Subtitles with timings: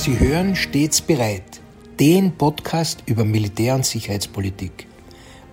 [0.00, 1.60] Sie hören stets bereit,
[1.98, 4.86] den Podcast über Militär- und Sicherheitspolitik.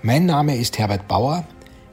[0.03, 1.45] Mein Name ist Herbert Bauer,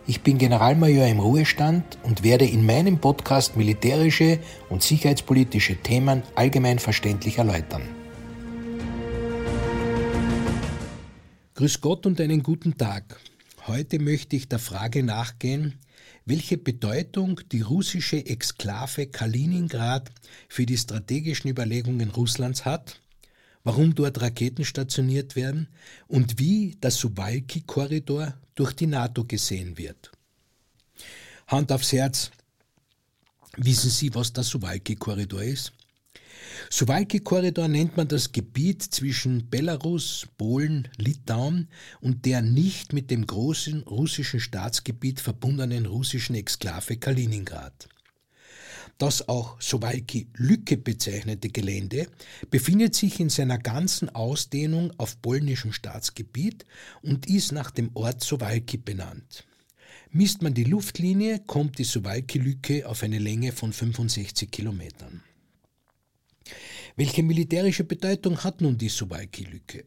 [0.06, 6.78] ich bin Generalmajor im Ruhestand und werde in meinem Podcast militärische und sicherheitspolitische Themen allgemein
[6.78, 7.82] verständlich erläutern.
[11.56, 13.18] Grüß Gott und einen guten Tag.
[13.66, 15.80] Heute möchte ich der Frage nachgehen,
[16.24, 20.10] welche Bedeutung die russische Exklave Kaliningrad
[20.48, 23.00] für die strategischen Überlegungen Russlands hat,
[23.62, 25.68] warum dort Raketen stationiert werden
[26.06, 30.12] und wie der Suwalki-Korridor durch die NATO gesehen wird.
[31.46, 32.30] Hand aufs Herz,
[33.56, 35.72] wissen Sie, was der Suwalki-Korridor ist?
[36.70, 41.68] Suwalki-Korridor nennt man das Gebiet zwischen Belarus, Polen, Litauen
[42.00, 47.88] und der nicht mit dem großen russischen Staatsgebiet verbundenen russischen Exklave Kaliningrad.
[48.98, 52.06] Das auch Suwalki-Lücke bezeichnete Gelände
[52.50, 56.64] befindet sich in seiner ganzen Ausdehnung auf polnischem Staatsgebiet
[57.02, 59.44] und ist nach dem Ort Suwalki benannt.
[60.10, 65.22] Misst man die Luftlinie, kommt die Suwalki-Lücke auf eine Länge von 65 Kilometern.
[66.96, 69.84] Welche militärische Bedeutung hat nun die Suwalki-Lücke?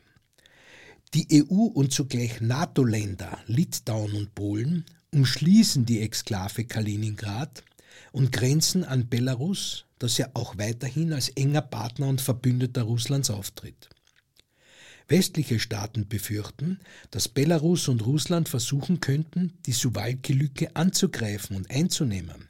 [1.13, 7.63] Die EU und zugleich NATO-Länder Litauen und Polen umschließen die Exklave Kaliningrad
[8.11, 13.89] und grenzen an Belarus, das ja auch weiterhin als enger Partner und Verbündeter Russlands auftritt.
[15.07, 16.79] Westliche Staaten befürchten,
[17.11, 22.49] dass Belarus und Russland versuchen könnten, die Suwalki-Lücke anzugreifen und einzunehmen.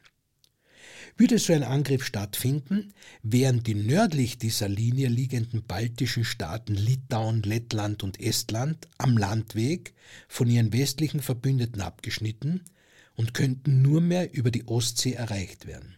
[1.19, 8.03] Würde so ein Angriff stattfinden, wären die nördlich dieser Linie liegenden baltischen Staaten Litauen, Lettland
[8.03, 9.95] und Estland am Landweg
[10.27, 12.61] von ihren westlichen Verbündeten abgeschnitten
[13.15, 15.95] und könnten nur mehr über die Ostsee erreicht werden.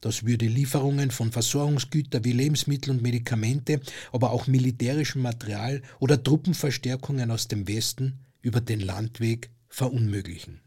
[0.00, 3.80] Das würde Lieferungen von Versorgungsgütern wie Lebensmittel und Medikamente,
[4.12, 10.60] aber auch militärischem Material oder Truppenverstärkungen aus dem Westen über den Landweg verunmöglichen.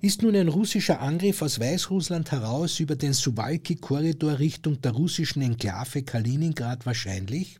[0.00, 6.04] Ist nun ein russischer Angriff aus Weißrussland heraus über den Suwalki-Korridor Richtung der russischen Enklave
[6.04, 7.58] Kaliningrad wahrscheinlich?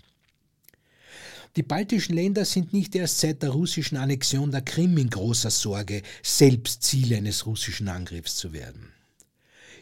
[1.56, 6.02] Die baltischen Länder sind nicht erst seit der russischen Annexion der Krim in großer Sorge,
[6.22, 8.92] selbst Ziel eines russischen Angriffs zu werden.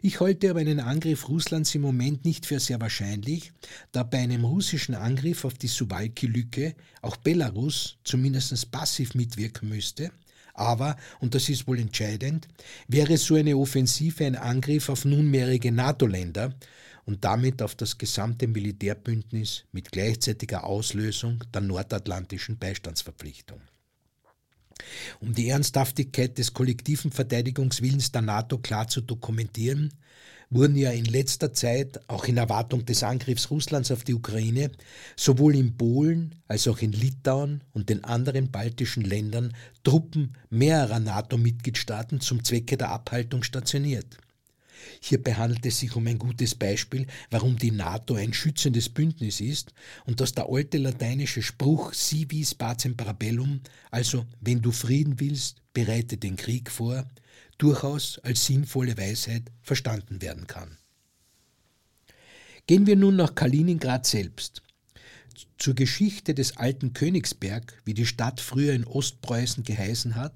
[0.00, 3.52] Ich halte aber einen Angriff Russlands im Moment nicht für sehr wahrscheinlich,
[3.92, 10.10] da bei einem russischen Angriff auf die Suwalki-Lücke auch Belarus zumindest passiv mitwirken müsste
[10.58, 12.48] aber, und das ist wohl entscheidend,
[12.88, 16.54] wäre so eine Offensive ein Angriff auf nunmehrige NATO-Länder
[17.04, 23.60] und damit auf das gesamte Militärbündnis mit gleichzeitiger Auslösung der nordatlantischen Beistandsverpflichtung.
[25.20, 29.92] Um die Ernsthaftigkeit des kollektiven Verteidigungswillens der NATO klar zu dokumentieren,
[30.50, 34.70] wurden ja in letzter Zeit, auch in Erwartung des Angriffs Russlands auf die Ukraine,
[35.16, 42.20] sowohl in Polen als auch in Litauen und den anderen baltischen Ländern Truppen mehrerer NATO-Mitgliedstaaten
[42.20, 44.18] zum Zwecke der Abhaltung stationiert.
[45.00, 49.72] Hierbei handelt es sich um ein gutes Beispiel, warum die NATO ein schützendes Bündnis ist
[50.04, 53.60] und dass der alte lateinische Spruch Si vis pacem parabellum,
[53.90, 57.06] also wenn du Frieden willst, bereite den Krieg vor,
[57.58, 60.78] durchaus als sinnvolle Weisheit verstanden werden kann.
[62.66, 64.62] Gehen wir nun nach Kaliningrad selbst.
[65.58, 70.34] Zur Geschichte des alten Königsberg, wie die Stadt früher in Ostpreußen geheißen hat,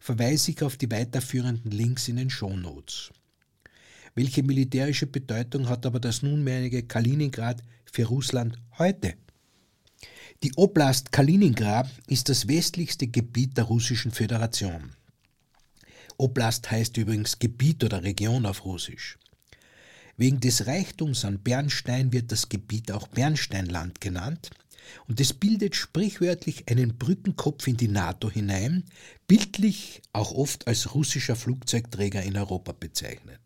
[0.00, 3.10] verweise ich auf die weiterführenden Links in den Shownotes.
[4.14, 9.14] Welche militärische Bedeutung hat aber das nunmehrige Kaliningrad für Russland heute?
[10.42, 14.92] Die Oblast Kaliningrad ist das westlichste Gebiet der Russischen Föderation.
[16.18, 19.18] Oblast heißt übrigens Gebiet oder Region auf Russisch.
[20.16, 24.50] Wegen des Reichtums an Bernstein wird das Gebiet auch Bernsteinland genannt,
[25.06, 28.84] und es bildet sprichwörtlich einen Brückenkopf in die NATO hinein,
[29.28, 33.38] bildlich auch oft als russischer Flugzeugträger in Europa bezeichnet.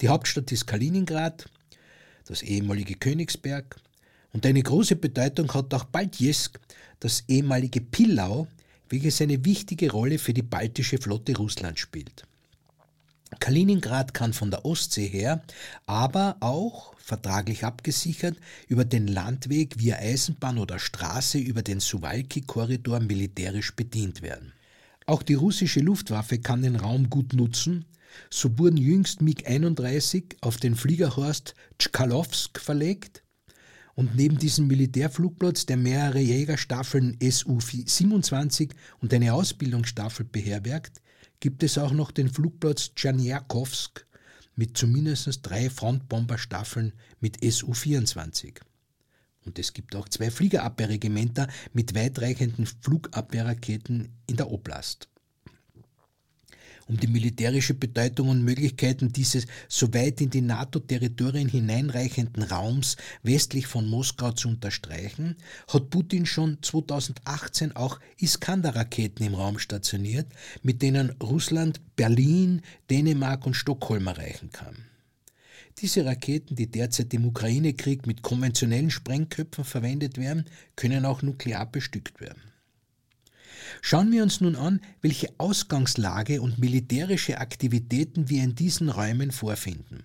[0.00, 1.48] Die Hauptstadt ist Kaliningrad,
[2.26, 3.76] das ehemalige Königsberg,
[4.32, 6.60] und eine große Bedeutung hat auch Baltjesk,
[7.00, 8.46] das ehemalige Pillau,
[8.92, 12.26] welches eine wichtige Rolle für die baltische Flotte Russlands spielt.
[13.40, 15.42] Kaliningrad kann von der Ostsee her,
[15.86, 18.36] aber auch vertraglich abgesichert
[18.68, 24.52] über den Landweg via Eisenbahn oder Straße über den Suwalki-Korridor militärisch bedient werden.
[25.06, 27.86] Auch die russische Luftwaffe kann den Raum gut nutzen.
[28.28, 33.22] So wurden jüngst MiG-31 auf den Fliegerhorst Tschkalowsk verlegt
[33.94, 41.02] und neben diesem Militärflugplatz, der mehrere Jägerstaffeln Su-27 und eine Ausbildungsstaffel beherbergt,
[41.40, 44.06] gibt es auch noch den Flugplatz Tschernjakowsk
[44.54, 48.60] mit zumindest drei Frontbomberstaffeln mit Su-24.
[49.44, 55.11] Und es gibt auch zwei Fliegerabwehrregimenter mit weitreichenden Flugabwehrraketen in der Oblast
[56.86, 63.66] um die militärische Bedeutung und Möglichkeiten dieses so weit in die NATO-Territorien hineinreichenden Raums westlich
[63.66, 65.36] von Moskau zu unterstreichen,
[65.68, 70.26] hat Putin schon 2018 auch Iskander-Raketen im Raum stationiert,
[70.62, 74.76] mit denen Russland Berlin, Dänemark und Stockholm erreichen kann.
[75.78, 80.44] Diese Raketen, die derzeit im Ukraine-Krieg mit konventionellen Sprengköpfen verwendet werden,
[80.76, 82.51] können auch nuklear bestückt werden.
[83.80, 90.04] Schauen wir uns nun an, welche Ausgangslage und militärische Aktivitäten wir in diesen Räumen vorfinden.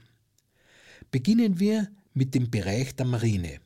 [1.11, 3.59] Beginnen wir mit dem Bereich der Marine.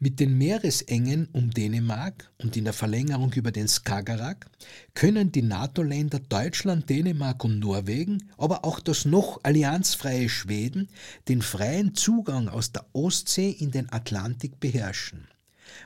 [0.00, 4.50] Mit den Meeresengen um Dänemark und in der Verlängerung über den Skagerrak
[4.92, 10.88] können die NATO-Länder Deutschland, Dänemark und Norwegen, aber auch das noch allianzfreie Schweden
[11.28, 15.28] den freien Zugang aus der Ostsee in den Atlantik beherrschen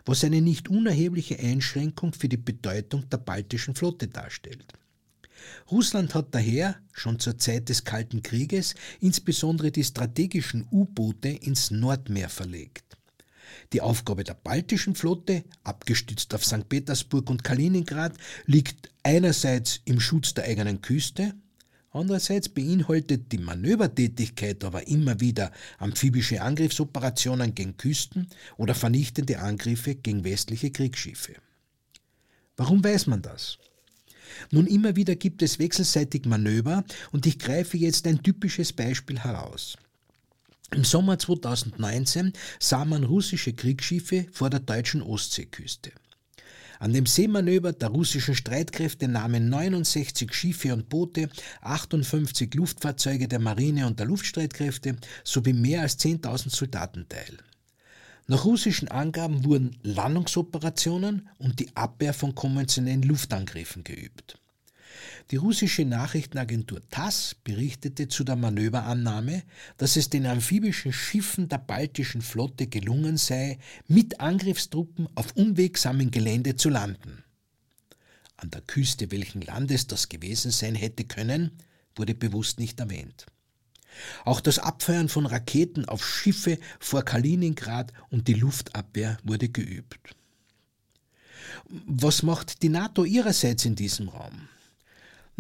[0.04, 4.72] was eine nicht unerhebliche Einschränkung für die Bedeutung der baltischen Flotte darstellt.
[5.70, 12.28] Russland hat daher schon zur Zeit des Kalten Krieges insbesondere die strategischen U-Boote ins Nordmeer
[12.28, 12.84] verlegt.
[13.72, 16.68] Die Aufgabe der baltischen Flotte, abgestützt auf St.
[16.68, 18.14] Petersburg und Kaliningrad,
[18.46, 21.34] liegt einerseits im Schutz der eigenen Küste,
[21.98, 30.22] Andererseits beinhaltet die Manövertätigkeit aber immer wieder amphibische Angriffsoperationen gegen Küsten oder vernichtende Angriffe gegen
[30.22, 31.34] westliche Kriegsschiffe.
[32.56, 33.58] Warum weiß man das?
[34.52, 39.76] Nun immer wieder gibt es wechselseitig Manöver und ich greife jetzt ein typisches Beispiel heraus.
[40.72, 45.90] Im Sommer 2019 sah man russische Kriegsschiffe vor der deutschen Ostseeküste.
[46.78, 51.28] An dem Seemanöver der russischen Streitkräfte nahmen 69 Schiffe und Boote,
[51.62, 57.38] 58 Luftfahrzeuge der Marine und der Luftstreitkräfte sowie mehr als 10.000 Soldaten teil.
[58.28, 64.38] Nach russischen Angaben wurden Landungsoperationen und die Abwehr von konventionellen Luftangriffen geübt.
[65.30, 69.42] Die russische Nachrichtenagentur TASS berichtete zu der Manöverannahme,
[69.76, 76.56] dass es den amphibischen Schiffen der baltischen Flotte gelungen sei, mit Angriffstruppen auf unwegsamem Gelände
[76.56, 77.24] zu landen.
[78.36, 81.50] An der Küste welchen Landes das gewesen sein hätte können,
[81.96, 83.26] wurde bewusst nicht erwähnt.
[84.24, 90.14] Auch das Abfeuern von Raketen auf Schiffe vor Kaliningrad und die Luftabwehr wurde geübt.
[91.68, 94.48] Was macht die NATO ihrerseits in diesem Raum?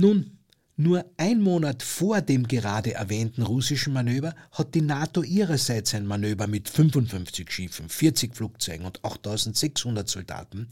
[0.00, 0.38] Nun,
[0.76, 6.46] nur ein Monat vor dem gerade erwähnten russischen Manöver hat die NATO ihrerseits ein Manöver
[6.46, 10.68] mit 55 Schiffen, 40 Flugzeugen und 8600 Soldaten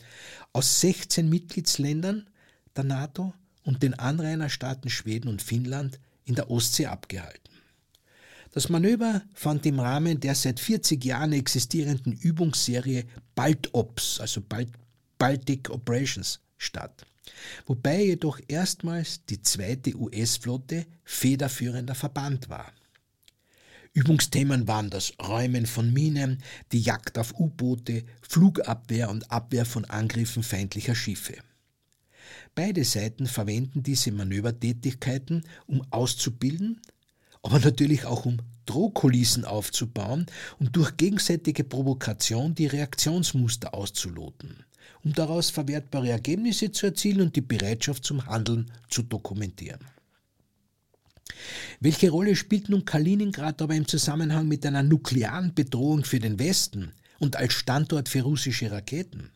[0.52, 2.30] aus 16 Mitgliedsländern
[2.76, 7.50] der NATO und den Anrainerstaaten Schweden und Finnland in der Ostsee abgehalten.
[8.52, 14.40] Das Manöver fand im Rahmen der seit 40 Jahren existierenden Übungsserie BALTOPS, also
[15.18, 17.04] Baltic Operations, statt
[17.66, 22.72] wobei jedoch erstmals die zweite US-Flotte federführender Verband war.
[23.96, 30.42] Übungsthemen waren das Räumen von Minen, die Jagd auf U-Boote, Flugabwehr und Abwehr von Angriffen
[30.42, 31.38] feindlicher Schiffe.
[32.54, 36.82] Beide Seiten verwenden diese Manövertätigkeiten, um auszubilden,
[37.42, 40.26] aber natürlich auch um Drohkulissen aufzubauen
[40.58, 44.65] und durch gegenseitige Provokation die Reaktionsmuster auszuloten
[45.04, 49.80] um daraus verwertbare Ergebnisse zu erzielen und die Bereitschaft zum Handeln zu dokumentieren.
[51.80, 56.92] Welche Rolle spielt nun Kaliningrad aber im Zusammenhang mit einer nuklearen Bedrohung für den Westen
[57.18, 59.30] und als Standort für russische Raketen?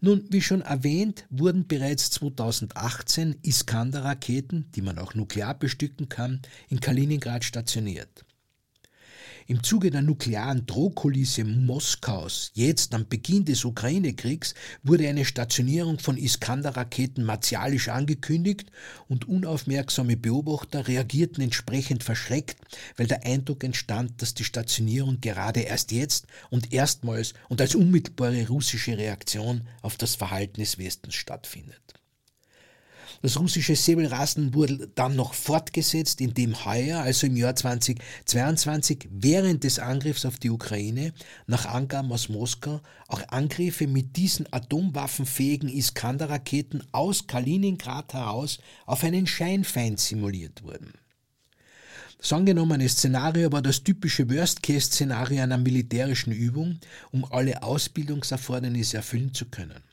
[0.00, 6.78] Nun, wie schon erwähnt, wurden bereits 2018 Iskander-Raketen, die man auch nuklear bestücken kann, in
[6.78, 8.24] Kaliningrad stationiert.
[9.50, 14.52] Im Zuge der nuklearen Drohkulisse Moskaus, jetzt am Beginn des Ukraine-Kriegs,
[14.82, 18.70] wurde eine Stationierung von Iskander-Raketen martialisch angekündigt
[19.08, 22.58] und unaufmerksame Beobachter reagierten entsprechend verschreckt,
[22.98, 28.48] weil der Eindruck entstand, dass die Stationierung gerade erst jetzt und erstmals und als unmittelbare
[28.48, 31.97] russische Reaktion auf das Verhalten des Westens stattfindet.
[33.20, 39.80] Das russische Säbelrasen wurde dann noch fortgesetzt, indem heuer, also im Jahr 2022, während des
[39.80, 41.12] Angriffs auf die Ukraine,
[41.46, 49.26] nach Angaben aus Moskau, auch Angriffe mit diesen atomwaffenfähigen Iskander-Raketen aus Kaliningrad heraus auf einen
[49.26, 50.92] Scheinfeind simuliert wurden.
[52.18, 56.78] Das angenommene Szenario war das typische Worst-Case-Szenario einer militärischen Übung,
[57.12, 59.87] um alle Ausbildungserfordernisse erfüllen zu können.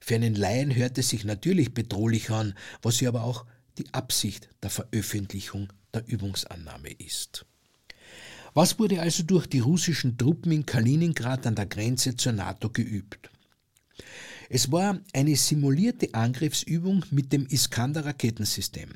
[0.00, 3.46] Für einen Laien hört es sich natürlich bedrohlich an, was ja aber auch
[3.78, 7.46] die Absicht der Veröffentlichung der Übungsannahme ist.
[8.54, 13.30] Was wurde also durch die russischen Truppen in Kaliningrad an der Grenze zur NATO geübt?
[14.48, 18.90] Es war eine simulierte Angriffsübung mit dem Iskander-Raketensystem.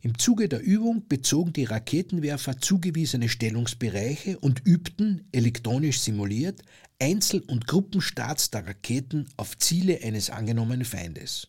[0.00, 6.62] Im Zuge der Übung bezogen die Raketenwerfer zugewiesene Stellungsbereiche und übten, elektronisch simuliert,
[7.00, 11.48] Einzel- und Gruppenstarts der Raketen auf Ziele eines angenommenen Feindes.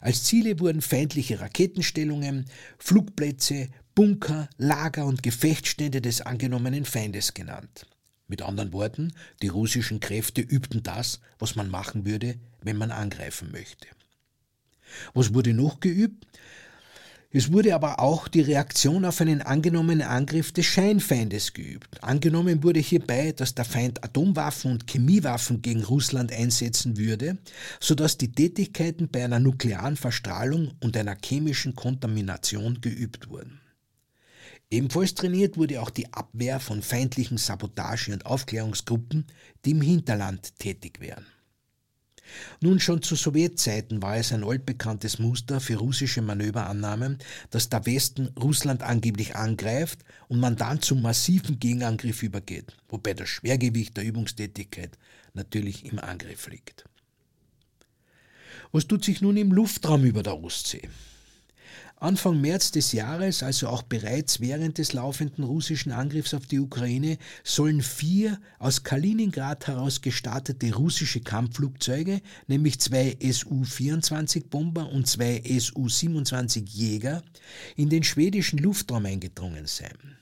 [0.00, 2.46] Als Ziele wurden feindliche Raketenstellungen,
[2.78, 7.86] Flugplätze, Bunker, Lager und Gefechtsstände des angenommenen Feindes genannt.
[8.28, 13.50] Mit anderen Worten, die russischen Kräfte übten das, was man machen würde, wenn man angreifen
[13.50, 13.88] möchte.
[15.14, 16.26] Was wurde noch geübt?
[17.30, 22.02] Es wurde aber auch die Reaktion auf einen angenommenen Angriff des Scheinfeindes geübt.
[22.02, 27.36] Angenommen wurde hierbei, dass der Feind Atomwaffen und Chemiewaffen gegen Russland einsetzen würde,
[27.80, 33.60] sodass die Tätigkeiten bei einer nuklearen Verstrahlung und einer chemischen Kontamination geübt wurden.
[34.70, 39.26] Ebenfalls trainiert wurde auch die Abwehr von feindlichen Sabotage- und Aufklärungsgruppen,
[39.66, 41.26] die im Hinterland tätig wären.
[42.60, 47.18] Nun schon zu Sowjetzeiten war es ein altbekanntes Muster für russische Manöverannahmen,
[47.50, 53.28] dass der Westen Russland angeblich angreift und man dann zum massiven Gegenangriff übergeht, wobei das
[53.28, 54.98] Schwergewicht der Übungstätigkeit
[55.34, 56.84] natürlich im Angriff liegt.
[58.72, 60.88] Was tut sich nun im Luftraum über der Ostsee?
[62.00, 67.18] Anfang März des Jahres, also auch bereits während des laufenden russischen Angriffs auf die Ukraine,
[67.42, 77.24] sollen vier aus Kaliningrad heraus gestartete russische Kampfflugzeuge, nämlich zwei Su-24-Bomber und zwei Su-27 Jäger,
[77.74, 80.18] in den schwedischen Luftraum eingedrungen sein.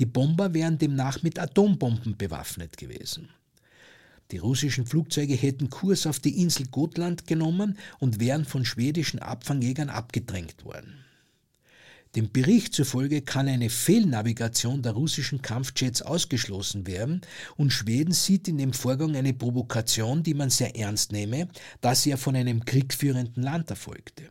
[0.00, 3.28] Die Bomber wären demnach mit Atombomben bewaffnet gewesen.
[4.30, 9.90] Die russischen Flugzeuge hätten Kurs auf die Insel Gotland genommen und wären von schwedischen Abfangjägern
[9.90, 11.04] abgedrängt worden.
[12.16, 17.22] Dem Bericht zufolge kann eine Fehlnavigation der russischen Kampfjets ausgeschlossen werden
[17.56, 21.48] und Schweden sieht in dem Vorgang eine Provokation, die man sehr ernst nehme,
[21.80, 24.30] da sie ja von einem kriegführenden Land erfolgte.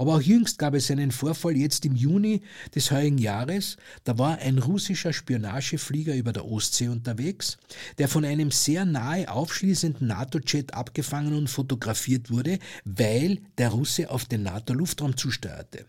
[0.00, 2.40] Aber auch jüngst gab es einen Vorfall jetzt im Juni
[2.74, 3.76] des heurigen Jahres.
[4.04, 7.58] Da war ein russischer Spionageflieger über der Ostsee unterwegs,
[7.98, 14.24] der von einem sehr nahe aufschließenden NATO-Jet abgefangen und fotografiert wurde, weil der Russe auf
[14.24, 15.84] den NATO-Luftraum zusteuerte.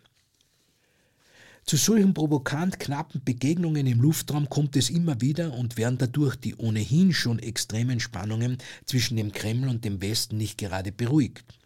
[1.65, 6.55] Zu solchen provokant knappen Begegnungen im Luftraum kommt es immer wieder und werden dadurch die
[6.55, 11.60] ohnehin schon extremen Spannungen zwischen dem Kreml und dem Westen nicht gerade beruhigt.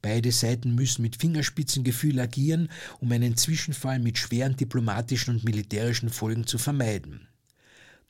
[0.00, 2.68] Beide Seiten müssen mit Fingerspitzengefühl agieren,
[3.00, 7.28] um einen Zwischenfall mit schweren diplomatischen und militärischen Folgen zu vermeiden.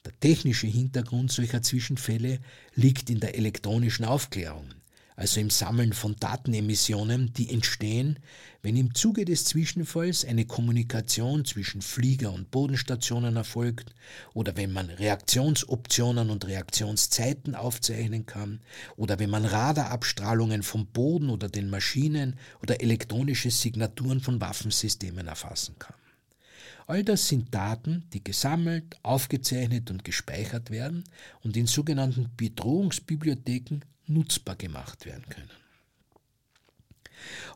[0.04, 2.40] Der technische Hintergrund solcher Zwischenfälle
[2.74, 4.68] liegt in der elektronischen Aufklärung
[5.22, 8.18] also im Sammeln von Datenemissionen, die entstehen,
[8.60, 13.94] wenn im Zuge des Zwischenfalls eine Kommunikation zwischen Flieger- und Bodenstationen erfolgt
[14.34, 18.62] oder wenn man Reaktionsoptionen und Reaktionszeiten aufzeichnen kann
[18.96, 25.76] oder wenn man Radarabstrahlungen vom Boden oder den Maschinen oder elektronische Signaturen von Waffensystemen erfassen
[25.78, 25.94] kann.
[26.88, 31.04] All das sind Daten, die gesammelt, aufgezeichnet und gespeichert werden
[31.44, 35.50] und in sogenannten Bedrohungsbibliotheken nutzbar gemacht werden können.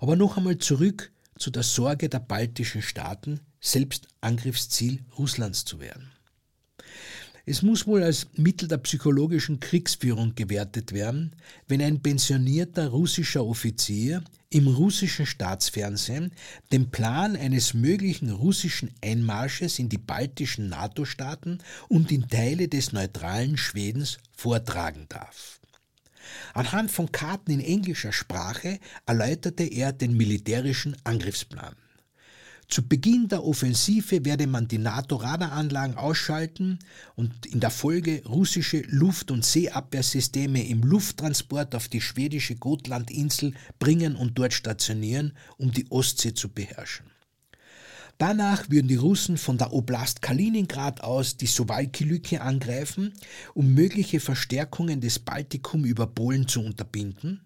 [0.01, 6.11] Aber noch einmal zurück zu der Sorge der baltischen Staaten, selbst Angriffsziel Russlands zu werden.
[7.49, 11.37] Es muss wohl als Mittel der psychologischen Kriegsführung gewertet werden,
[11.69, 16.33] wenn ein pensionierter russischer Offizier im russischen Staatsfernsehen
[16.73, 23.57] den Plan eines möglichen russischen Einmarsches in die baltischen NATO-Staaten und in Teile des neutralen
[23.57, 25.61] Schwedens vortragen darf.
[26.55, 31.75] Anhand von Karten in englischer Sprache erläuterte er den militärischen Angriffsplan.
[32.69, 36.81] Zu Beginn der Offensive werde man die NATO-Radaranlagen ausschalten
[37.15, 44.17] und in der Folge russische Luft- und Seeabwehrsysteme im Lufttransport auf die schwedische Gotlandinsel bringen
[44.17, 47.07] und dort stationieren, um die Ostsee zu beherrschen.
[48.19, 53.13] Danach würden die Russen von der Oblast Kaliningrad aus die Sowalki-Lücke angreifen,
[53.53, 57.43] um mögliche Verstärkungen des Baltikum über Polen zu unterbinden.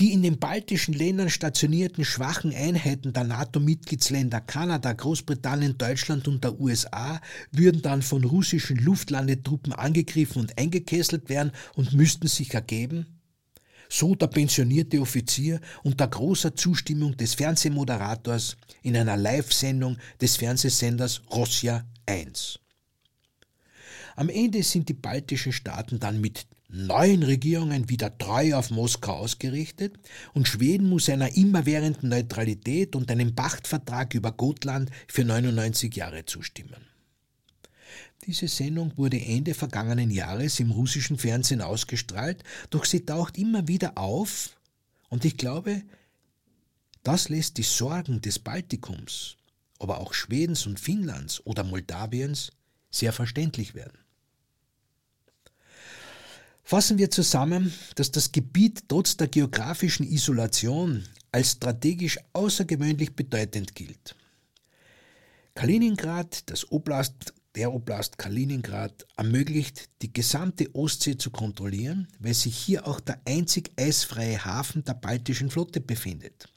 [0.00, 6.58] Die in den baltischen Ländern stationierten schwachen Einheiten der NATO-Mitgliedsländer Kanada, Großbritannien, Deutschland und der
[6.60, 7.20] USA
[7.52, 13.13] würden dann von russischen Luftlandetruppen angegriffen und eingekesselt werden und müssten sich ergeben.
[13.88, 21.86] So der pensionierte Offizier unter großer Zustimmung des Fernsehmoderators in einer Live-Sendung des Fernsehsenders Rossia
[22.06, 22.58] 1.
[24.16, 29.94] Am Ende sind die baltischen Staaten dann mit neuen Regierungen wieder treu auf Moskau ausgerichtet
[30.32, 36.93] und Schweden muss einer immerwährenden Neutralität und einem Pachtvertrag über Gotland für 99 Jahre zustimmen.
[38.26, 43.98] Diese Sendung wurde Ende vergangenen Jahres im russischen Fernsehen ausgestrahlt, doch sie taucht immer wieder
[43.98, 44.56] auf
[45.10, 45.82] und ich glaube,
[47.02, 49.36] das lässt die Sorgen des Baltikums,
[49.78, 52.50] aber auch Schwedens und Finnlands oder Moldawiens
[52.90, 53.98] sehr verständlich werden.
[56.62, 64.16] Fassen wir zusammen, dass das Gebiet trotz der geografischen Isolation als strategisch außergewöhnlich bedeutend gilt.
[65.54, 72.86] Kaliningrad, das Oblast, der Oblast Kaliningrad, ermöglicht, die gesamte Ostsee zu kontrollieren, weil sich hier
[72.86, 76.48] auch der einzig eisfreie Hafen der baltischen Flotte befindet.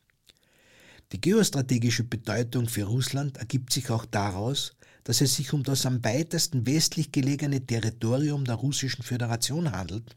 [1.12, 4.74] Die geostrategische Bedeutung für Russland ergibt sich auch daraus,
[5.04, 10.16] dass es sich um das am weitesten westlich gelegene Territorium der Russischen Föderation handelt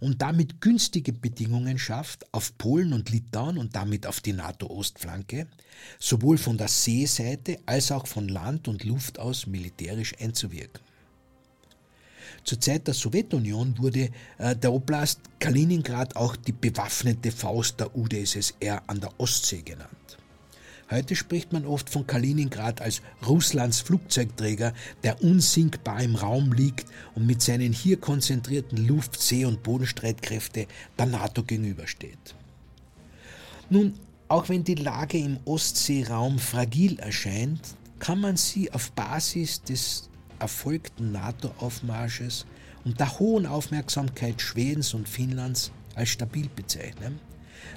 [0.00, 5.46] und damit günstige Bedingungen schafft, auf Polen und Litauen und damit auf die NATO-Ostflanke,
[5.98, 10.82] sowohl von der Seeseite als auch von Land und Luft aus militärisch einzuwirken.
[12.44, 18.82] Zur Zeit der Sowjetunion wurde äh, der Oblast Kaliningrad auch die bewaffnete Faust der UdSSR
[18.86, 20.17] an der Ostsee genannt.
[20.90, 24.72] Heute spricht man oft von Kaliningrad als Russlands Flugzeugträger,
[25.02, 30.66] der unsinkbar im Raum liegt und mit seinen hier konzentrierten Luft-, See- und Bodenstreitkräfte
[30.98, 32.34] der NATO gegenübersteht.
[33.68, 33.98] Nun,
[34.28, 37.60] auch wenn die Lage im Ostseeraum fragil erscheint,
[37.98, 42.46] kann man sie auf Basis des erfolgten NATO-Aufmarsches
[42.84, 47.20] und der hohen Aufmerksamkeit Schwedens und Finnlands als stabil bezeichnen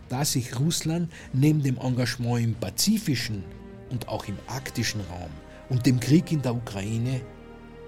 [0.09, 3.43] da sich Russland neben dem Engagement im pazifischen
[3.89, 5.31] und auch im arktischen Raum
[5.69, 7.21] und dem Krieg in der Ukraine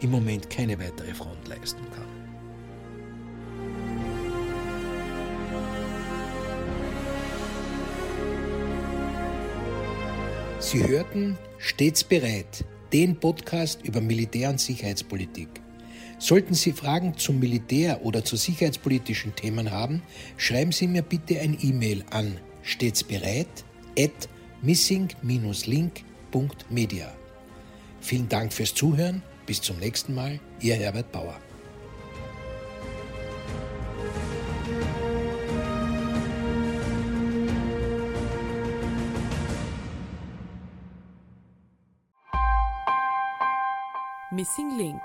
[0.01, 2.23] im Moment keine weitere Front leisten kann.
[10.60, 15.49] Sie hörten Stets bereit, den Podcast über Militär- und Sicherheitspolitik.
[16.23, 20.01] Sollten Sie Fragen zum Militär oder zu sicherheitspolitischen Themen haben,
[20.38, 23.65] schreiben Sie mir bitte ein E-Mail an stets bereit
[23.99, 24.29] at
[24.62, 27.13] missing-link.media.
[27.99, 29.21] Vielen Dank fürs Zuhören.
[29.45, 30.39] Bis zum nächsten Mal.
[30.62, 31.36] Ihr Herbert Bauer.
[44.31, 45.01] Missing Link